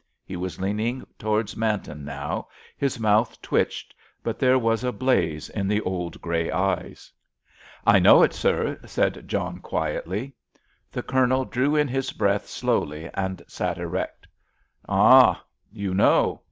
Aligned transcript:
He 0.25 0.35
was 0.35 0.59
leaning 0.59 1.05
towards 1.19 1.55
Manton 1.55 2.03
now; 2.03 2.47
his 2.75 2.99
mouth 2.99 3.39
twitched, 3.39 3.93
but 4.23 4.39
there 4.39 4.57
was 4.57 4.83
a 4.83 4.91
blaze 4.91 5.47
in 5.49 5.67
the 5.67 5.79
old 5.81 6.19
grey 6.23 6.49
eyes. 6.49 7.11
"I 7.85 7.99
know 7.99 8.23
it, 8.23 8.33
sir," 8.33 8.79
said 8.87 9.27
John 9.27 9.59
quietly. 9.59 10.33
The 10.91 11.03
Colonel 11.03 11.45
drew 11.45 11.75
in 11.75 11.87
his 11.87 12.13
breath 12.13 12.47
slowly 12.47 13.11
and 13.13 13.43
sat 13.47 13.77
erect. 13.77 14.25
"Ah, 14.89 15.43
you 15.71 15.93
know. 15.93 16.39